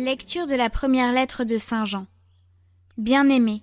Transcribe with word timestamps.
Lecture 0.00 0.46
de 0.46 0.54
la 0.54 0.70
première 0.70 1.12
lettre 1.12 1.44
de 1.44 1.58
Saint 1.58 1.84
Jean. 1.84 2.06
Bien-aimés, 2.96 3.62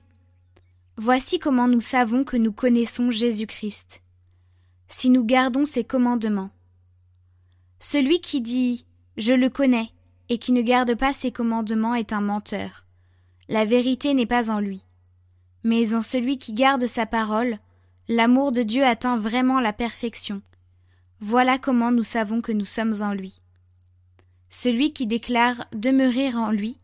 voici 0.96 1.40
comment 1.40 1.68
nous 1.68 1.82
savons 1.82 2.24
que 2.24 2.38
nous 2.38 2.52
connaissons 2.52 3.10
Jésus-Christ, 3.10 4.04
si 4.88 5.10
nous 5.10 5.26
gardons 5.26 5.66
ses 5.66 5.84
commandements. 5.84 6.52
Celui 7.80 8.22
qui 8.22 8.42
dit 8.42 8.86
Je 9.18 9.34
le 9.34 9.50
connais 9.50 9.90
et 10.30 10.38
qui 10.38 10.52
ne 10.52 10.62
garde 10.62 10.94
pas 10.94 11.12
ses 11.12 11.32
commandements 11.32 11.96
est 11.96 12.14
un 12.14 12.22
menteur. 12.22 12.86
La 13.50 13.66
vérité 13.66 14.14
n'est 14.14 14.28
pas 14.28 14.52
en 14.52 14.60
lui. 14.60 14.86
Mais 15.64 15.96
en 15.96 16.02
celui 16.02 16.38
qui 16.38 16.54
garde 16.54 16.86
sa 16.86 17.08
parole, 17.08 17.58
l'amour 18.08 18.52
de 18.52 18.62
Dieu 18.62 18.86
atteint 18.86 19.18
vraiment 19.18 19.60
la 19.60 19.74
perfection. 19.74 20.44
Voilà 21.20 21.58
comment 21.58 21.90
nous 21.90 22.04
savons 22.04 22.42
que 22.42 22.52
nous 22.52 22.64
sommes 22.64 23.02
en 23.02 23.14
lui. 23.14 23.42
Celui 24.50 24.94
qui 24.94 25.08
déclare 25.08 25.66
demeurer 25.74 26.34
en 26.34 26.52
lui 26.52 26.80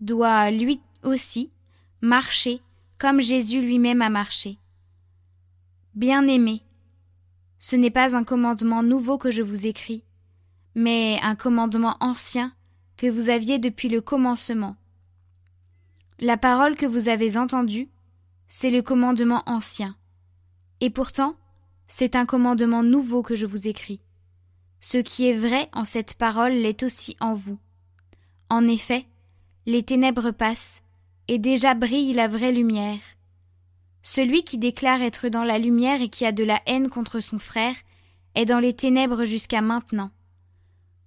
doit, 0.00 0.50
lui 0.50 0.80
aussi, 1.02 1.50
marcher 2.00 2.60
comme 2.98 3.20
Jésus 3.20 3.60
lui-même 3.60 4.02
a 4.02 4.10
marché. 4.10 4.58
Bien-aimés, 5.94 6.62
ce 7.58 7.76
n'est 7.76 7.90
pas 7.90 8.16
un 8.16 8.24
commandement 8.24 8.82
nouveau 8.82 9.18
que 9.18 9.30
je 9.30 9.42
vous 9.42 9.66
écris, 9.66 10.04
mais 10.74 11.18
un 11.22 11.34
commandement 11.34 11.96
ancien 12.00 12.52
que 12.96 13.08
vous 13.08 13.30
aviez 13.30 13.58
depuis 13.58 13.88
le 13.88 14.00
commencement. 14.00 14.76
La 16.20 16.36
parole 16.36 16.76
que 16.76 16.86
vous 16.86 17.08
avez 17.08 17.36
entendue, 17.36 17.88
c'est 18.48 18.70
le 18.70 18.82
commandement 18.82 19.42
ancien. 19.46 19.96
Et 20.80 20.90
pourtant, 20.90 21.36
c'est 21.86 22.16
un 22.16 22.26
commandement 22.26 22.82
nouveau 22.82 23.22
que 23.22 23.36
je 23.36 23.46
vous 23.46 23.68
écris. 23.68 24.00
Ce 24.80 24.98
qui 24.98 25.28
est 25.28 25.36
vrai 25.36 25.68
en 25.72 25.84
cette 25.84 26.14
parole 26.14 26.52
l'est 26.52 26.82
aussi 26.82 27.16
en 27.20 27.34
vous. 27.34 27.58
En 28.48 28.66
effet, 28.66 29.06
les 29.66 29.82
ténèbres 29.82 30.30
passent, 30.30 30.82
et 31.26 31.38
déjà 31.38 31.74
brille 31.74 32.14
la 32.14 32.28
vraie 32.28 32.52
lumière. 32.52 33.00
Celui 34.02 34.42
qui 34.44 34.56
déclare 34.56 35.02
être 35.02 35.28
dans 35.28 35.44
la 35.44 35.58
lumière 35.58 36.00
et 36.00 36.08
qui 36.08 36.24
a 36.24 36.32
de 36.32 36.44
la 36.44 36.62
haine 36.66 36.88
contre 36.88 37.20
son 37.20 37.38
frère 37.38 37.74
est 38.34 38.46
dans 38.46 38.60
les 38.60 38.72
ténèbres 38.72 39.24
jusqu'à 39.24 39.60
maintenant. 39.60 40.10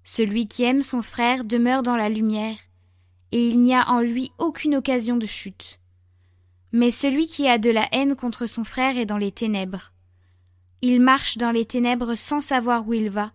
Celui 0.04 0.48
qui 0.48 0.64
aime 0.64 0.82
son 0.82 1.02
frère 1.02 1.44
demeure 1.44 1.82
dans 1.82 1.96
la 1.96 2.10
lumière, 2.10 2.58
et 3.32 3.48
il 3.48 3.62
n'y 3.62 3.74
a 3.74 3.90
en 3.90 4.02
lui 4.02 4.32
aucune 4.38 4.76
occasion 4.76 5.18
de 5.18 5.26
chute. 5.26 5.80
Mais 6.72 6.92
celui 6.92 7.28
qui 7.28 7.48
a 7.48 7.58
de 7.58 7.70
la 7.70 7.88
haine 7.92 8.16
contre 8.16 8.46
son 8.46 8.64
frère 8.64 8.98
est 8.98 9.06
dans 9.06 9.18
les 9.18 9.32
ténèbres. 9.32 9.92
Il 10.82 11.02
marche 11.02 11.38
dans 11.38 11.52
les 11.52 11.66
ténèbres 11.66 12.16
sans 12.16 12.42
savoir 12.42 12.88
où 12.88 12.94
il 12.94 13.10
va, 13.10 13.32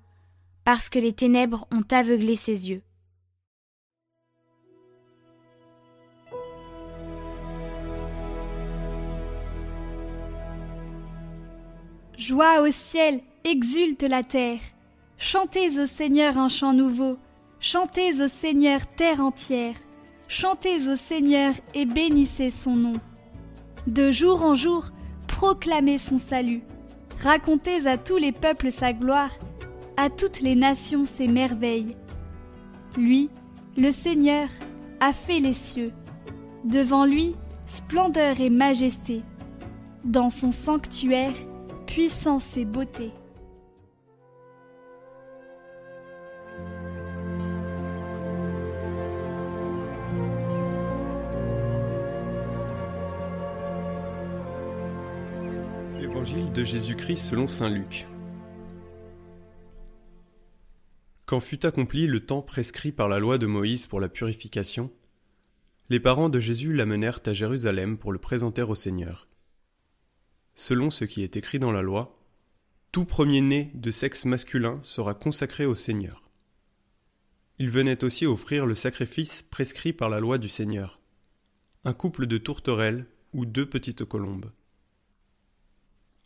parce 0.66 0.88
que 0.88 0.98
les 0.98 1.12
ténèbres 1.12 1.68
ont 1.70 1.84
aveuglé 1.92 2.34
ses 2.34 2.68
yeux. 2.68 2.82
Joie 12.18 12.62
au 12.62 12.70
ciel, 12.72 13.20
exulte 13.44 14.02
la 14.02 14.24
terre. 14.24 14.58
Chantez 15.18 15.78
au 15.78 15.86
Seigneur 15.86 16.36
un 16.36 16.48
chant 16.48 16.72
nouveau. 16.72 17.16
Chantez 17.60 18.20
au 18.20 18.26
Seigneur 18.26 18.80
terre 18.96 19.20
entière. 19.20 19.76
Chantez 20.26 20.88
au 20.88 20.96
Seigneur 20.96 21.54
et 21.74 21.86
bénissez 21.86 22.50
son 22.50 22.74
nom. 22.74 22.94
De 23.86 24.10
jour 24.10 24.42
en 24.42 24.56
jour, 24.56 24.86
proclamez 25.28 25.98
son 25.98 26.18
salut. 26.18 26.62
Racontez 27.22 27.86
à 27.86 27.96
tous 27.98 28.16
les 28.16 28.32
peuples 28.32 28.72
sa 28.72 28.92
gloire 28.92 29.30
à 29.96 30.10
toutes 30.10 30.40
les 30.40 30.54
nations 30.54 31.04
ses 31.04 31.28
merveilles. 31.28 31.96
Lui, 32.96 33.30
le 33.76 33.92
Seigneur, 33.92 34.48
a 35.00 35.12
fait 35.12 35.40
les 35.40 35.54
cieux. 35.54 35.92
Devant 36.64 37.04
lui, 37.04 37.34
splendeur 37.66 38.40
et 38.40 38.50
majesté. 38.50 39.22
Dans 40.04 40.30
son 40.30 40.50
sanctuaire, 40.50 41.34
puissance 41.86 42.56
et 42.56 42.64
beauté. 42.64 43.12
Évangile 56.00 56.52
de 56.52 56.64
Jésus-Christ 56.64 57.24
selon 57.28 57.46
Saint 57.46 57.68
Luc. 57.68 58.06
Quand 61.26 61.40
fut 61.40 61.66
accompli 61.66 62.06
le 62.06 62.20
temps 62.20 62.40
prescrit 62.40 62.92
par 62.92 63.08
la 63.08 63.18
loi 63.18 63.36
de 63.36 63.46
Moïse 63.46 63.86
pour 63.86 63.98
la 63.98 64.08
purification, 64.08 64.92
les 65.88 65.98
parents 65.98 66.28
de 66.28 66.38
Jésus 66.38 66.72
l'amenèrent 66.72 67.20
à 67.26 67.32
Jérusalem 67.32 67.98
pour 67.98 68.12
le 68.12 68.20
présenter 68.20 68.62
au 68.62 68.76
Seigneur. 68.76 69.26
Selon 70.54 70.92
ce 70.92 71.04
qui 71.04 71.24
est 71.24 71.36
écrit 71.36 71.58
dans 71.58 71.72
la 71.72 71.82
loi, 71.82 72.16
tout 72.92 73.04
premier-né 73.04 73.72
de 73.74 73.90
sexe 73.90 74.24
masculin 74.24 74.78
sera 74.84 75.14
consacré 75.14 75.66
au 75.66 75.74
Seigneur. 75.74 76.22
Il 77.58 77.70
venait 77.70 78.04
aussi 78.04 78.24
offrir 78.24 78.64
le 78.64 78.76
sacrifice 78.76 79.42
prescrit 79.42 79.92
par 79.92 80.10
la 80.10 80.20
loi 80.20 80.38
du 80.38 80.48
Seigneur, 80.48 81.00
un 81.84 81.92
couple 81.92 82.26
de 82.26 82.38
tourterelles 82.38 83.04
ou 83.32 83.46
deux 83.46 83.68
petites 83.68 84.04
colombes. 84.04 84.52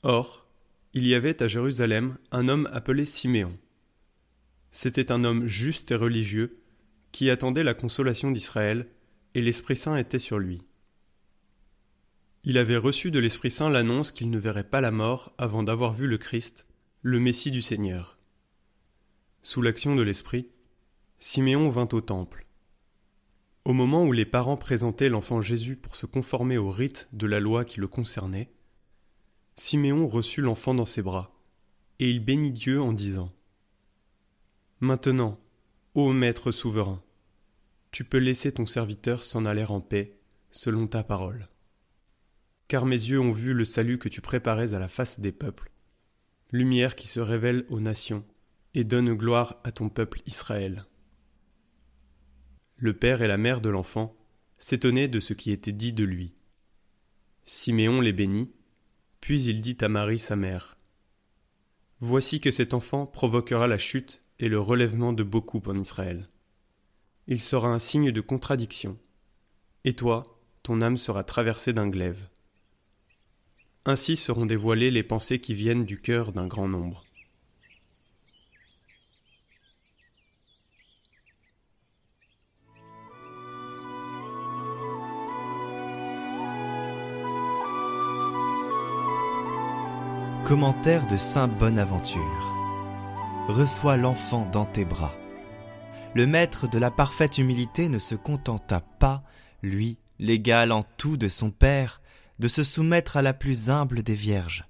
Or, 0.03 0.47
il 0.93 1.07
y 1.07 1.15
avait 1.15 1.43
à 1.43 1.49
Jérusalem 1.49 2.19
un 2.33 2.49
homme 2.49 2.69
appelé 2.71 3.07
Siméon. 3.07 3.59
C'était 4.71 5.11
un 5.11 5.25
homme 5.25 5.47
juste 5.47 5.91
et 5.91 5.97
religieux, 5.97 6.61
qui 7.13 7.29
attendait 7.29 7.65
la 7.65 7.75
consolation 7.75 8.31
d'Israël, 8.31 8.89
et 9.35 9.43
l'Esprit 9.43 9.77
Saint 9.77 9.97
était 9.97 10.19
sur 10.19 10.39
lui. 10.39 10.63
Il 12.45 12.57
avait 12.57 12.77
reçu 12.77 13.11
de 13.11 13.19
l'Esprit 13.19 13.51
Saint 13.51 13.69
l'annonce 13.69 14.13
qu'il 14.13 14.31
ne 14.31 14.39
verrait 14.39 14.65
pas 14.65 14.81
la 14.81 14.91
mort 14.91 15.35
avant 15.39 15.63
d'avoir 15.63 15.93
vu 15.93 16.07
le 16.07 16.19
Christ, 16.19 16.67
le 17.03 17.21
Messie 17.21 17.51
du 17.51 17.63
Seigneur. 17.63 18.19
Sous 19.43 19.61
l'action 19.61 19.95
de 19.95 20.03
l'Esprit, 20.03 20.49
Siméon 21.19 21.69
vint 21.69 21.89
au 21.93 22.01
temple. 22.01 22.47
Au 23.65 23.73
moment 23.73 24.05
où 24.05 24.13
les 24.13 24.25
parents 24.25 24.57
présentaient 24.57 25.11
l'enfant 25.11 25.43
Jésus 25.43 25.77
pour 25.77 25.97
se 25.97 26.07
conformer 26.07 26.57
au 26.57 26.71
rite 26.71 27.09
de 27.13 27.27
la 27.27 27.41
loi 27.41 27.65
qui 27.65 27.79
le 27.79 27.89
concernait, 27.89 28.51
Siméon 29.55 30.07
reçut 30.07 30.41
l'enfant 30.41 30.75
dans 30.75 30.87
ses 30.87 31.03
bras, 31.03 31.39
et 31.99 32.09
il 32.09 32.25
bénit 32.25 32.53
Dieu 32.53 32.81
en 32.81 32.95
disant 32.95 33.35
Maintenant, 34.83 35.39
ô 35.95 36.11
Maître 36.15 36.53
souverain, 36.53 37.03
tu 37.91 38.03
peux 38.03 38.17
laisser 38.17 38.51
ton 38.51 38.65
serviteur 38.65 39.23
s'en 39.23 39.45
aller 39.45 39.65
en 39.65 39.83
paix, 39.83 40.19
selon 40.53 40.87
ta 40.87 41.05
parole. 41.05 41.49
Car 42.67 42.87
mes 42.87 42.97
yeux 42.97 43.21
ont 43.21 43.31
vu 43.31 43.53
le 43.53 43.67
salut 43.67 43.99
que 43.99 44.09
tu 44.09 44.23
préparais 44.23 44.73
à 44.73 44.79
la 44.79 44.89
face 44.89 45.21
des 45.21 45.33
peuples, 45.33 45.71
lumière 46.51 46.97
qui 46.97 47.09
se 47.09 47.21
révèle 47.21 47.67
aux 47.69 47.79
nations 47.79 48.25
et 48.73 48.85
donne 48.85 49.13
gloire 49.13 49.61
à 49.65 49.71
ton 49.71 49.91
peuple 49.91 50.23
Israël. 50.25 50.87
Le 52.77 52.95
père 52.97 53.21
et 53.21 53.29
la 53.29 53.37
mère 53.37 53.61
de 53.61 53.69
l'enfant 53.69 54.17
s'étonnaient 54.57 55.09
de 55.09 55.21
ce 55.21 55.35
qui 55.35 55.51
était 55.51 55.73
dit 55.73 55.93
de 55.93 56.05
lui. 56.05 56.35
Siméon 57.45 58.01
les 58.01 58.15
bénit, 58.15 58.51
puis 59.21 59.43
il 59.43 59.61
dit 59.61 59.77
à 59.83 59.91
Marie 59.91 60.19
sa 60.19 60.37
mère 60.37 60.79
Voici 62.01 62.41
que 62.41 62.51
cet 62.51 62.73
enfant 62.73 63.05
provoquera 63.05 63.67
la 63.67 63.77
chute 63.77 64.20
et 64.41 64.49
le 64.49 64.59
relèvement 64.59 65.13
de 65.13 65.23
beaucoup 65.23 65.63
en 65.67 65.77
Israël. 65.77 66.29
Il 67.29 67.41
sera 67.41 67.69
un 67.69 67.79
signe 67.79 68.11
de 68.11 68.21
contradiction. 68.23 68.99
Et 69.85 69.93
toi, 69.93 70.41
ton 70.63 70.81
âme 70.81 70.97
sera 70.97 71.23
traversée 71.23 71.75
d'un 71.75 71.89
glaive. 71.89 72.29
Ainsi 73.85 74.17
seront 74.17 74.47
dévoilées 74.47 74.91
les 74.91 75.03
pensées 75.03 75.41
qui 75.41 75.55
viennent 75.55 75.85
du 75.85 76.01
cœur 76.01 76.33
d'un 76.33 76.47
grand 76.47 76.69
nombre. 76.69 77.05
Commentaire 90.47 91.07
de 91.07 91.17
Saint 91.17 91.47
Bonaventure 91.47 92.60
reçois 93.51 93.97
l'enfant 93.97 94.49
dans 94.51 94.65
tes 94.65 94.85
bras. 94.85 95.15
Le 96.15 96.27
maître 96.27 96.69
de 96.69 96.79
la 96.79 96.91
parfaite 96.91 97.39
humilité 97.39 97.89
ne 97.89 97.99
se 97.99 98.15
contenta 98.15 98.81
pas, 98.81 99.23
lui, 99.63 99.99
l'égal 100.19 100.73
en 100.73 100.83
tout 100.83 101.17
de 101.17 101.29
son 101.29 101.51
Père, 101.51 102.01
de 102.39 102.49
se 102.49 102.65
soumettre 102.65 103.17
à 103.17 103.23
la 103.23 103.35
plus 103.35 103.71
humble 103.71 104.03
des 104.03 104.15
vierges. 104.15 104.65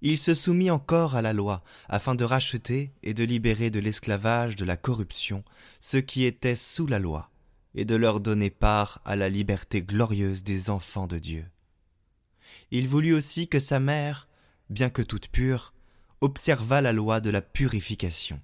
Il 0.00 0.18
se 0.18 0.34
soumit 0.34 0.70
encore 0.70 1.16
à 1.16 1.22
la 1.22 1.32
loi, 1.32 1.62
afin 1.88 2.14
de 2.14 2.24
racheter 2.24 2.92
et 3.02 3.14
de 3.14 3.24
libérer 3.24 3.70
de 3.70 3.80
l'esclavage 3.80 4.56
de 4.56 4.64
la 4.64 4.76
corruption 4.76 5.44
ceux 5.80 6.00
qui 6.00 6.24
étaient 6.24 6.56
sous 6.56 6.86
la 6.86 6.98
loi, 6.98 7.30
et 7.74 7.84
de 7.84 7.96
leur 7.96 8.20
donner 8.20 8.50
part 8.50 9.00
à 9.04 9.16
la 9.16 9.28
liberté 9.28 9.82
glorieuse 9.82 10.42
des 10.42 10.70
enfants 10.70 11.06
de 11.06 11.18
Dieu. 11.18 11.46
Il 12.70 12.88
voulut 12.88 13.14
aussi 13.14 13.48
que 13.48 13.58
sa 13.58 13.80
mère, 13.80 14.28
bien 14.70 14.90
que 14.90 15.02
toute 15.02 15.28
pure, 15.28 15.72
observa 16.20 16.80
la 16.80 16.92
loi 16.92 17.20
de 17.20 17.30
la 17.30 17.42
purification. 17.42 18.40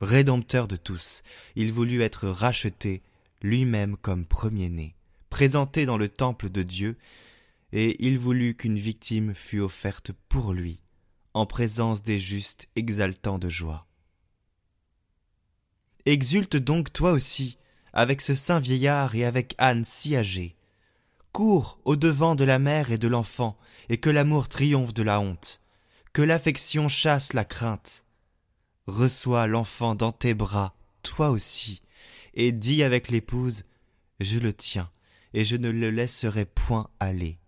Rédempteur 0.00 0.68
de 0.68 0.76
tous, 0.76 1.22
il 1.54 1.72
voulut 1.72 2.02
être 2.02 2.28
racheté 2.28 3.02
lui-même 3.42 3.96
comme 3.96 4.26
premier-né, 4.26 4.94
présenté 5.30 5.86
dans 5.86 5.96
le 5.96 6.08
temple 6.08 6.50
de 6.50 6.62
Dieu, 6.62 6.96
et 7.72 7.96
il 8.04 8.18
voulut 8.18 8.54
qu'une 8.54 8.78
victime 8.78 9.34
fût 9.34 9.60
offerte 9.60 10.12
pour 10.28 10.52
lui, 10.52 10.80
en 11.34 11.46
présence 11.46 12.02
des 12.02 12.18
justes 12.18 12.68
exaltants 12.76 13.38
de 13.38 13.48
joie. 13.48 13.86
Exulte 16.04 16.56
donc 16.56 16.92
toi 16.92 17.12
aussi, 17.12 17.58
avec 17.92 18.20
ce 18.20 18.34
saint 18.34 18.58
vieillard 18.58 19.14
et 19.14 19.24
avec 19.24 19.54
Anne 19.58 19.84
si 19.84 20.14
âgée. 20.14 20.56
Cours 21.32 21.78
au 21.84 21.96
devant 21.96 22.34
de 22.34 22.44
la 22.44 22.58
mère 22.58 22.92
et 22.92 22.98
de 22.98 23.08
l'enfant, 23.08 23.58
et 23.88 23.98
que 23.98 24.10
l'amour 24.10 24.48
triomphe 24.48 24.94
de 24.94 25.02
la 25.02 25.20
honte, 25.20 25.60
que 26.16 26.22
l'affection 26.22 26.88
chasse 26.88 27.34
la 27.34 27.44
crainte. 27.44 28.06
Reçois 28.86 29.46
l'enfant 29.46 29.94
dans 29.94 30.12
tes 30.12 30.32
bras, 30.32 30.74
toi 31.02 31.28
aussi, 31.28 31.82
et 32.32 32.52
dis 32.52 32.82
avec 32.82 33.10
l'épouse, 33.10 33.64
Je 34.20 34.38
le 34.38 34.54
tiens, 34.54 34.90
et 35.34 35.44
je 35.44 35.56
ne 35.56 35.68
le 35.68 35.90
laisserai 35.90 36.46
point 36.46 36.88
aller. 37.00 37.38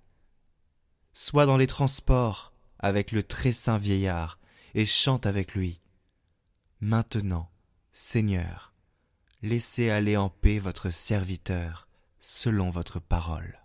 Sois 1.14 1.46
dans 1.46 1.56
les 1.56 1.66
transports 1.66 2.52
avec 2.78 3.10
le 3.10 3.22
très 3.22 3.52
saint 3.52 3.78
vieillard, 3.78 4.38
et 4.74 4.84
chante 4.84 5.24
avec 5.24 5.54
lui. 5.54 5.80
Maintenant, 6.82 7.50
Seigneur, 7.94 8.74
laissez 9.40 9.88
aller 9.88 10.18
en 10.18 10.28
paix 10.28 10.58
votre 10.58 10.90
serviteur 10.90 11.88
selon 12.18 12.68
votre 12.68 13.00
parole. 13.00 13.58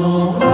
Oh. 0.00 0.47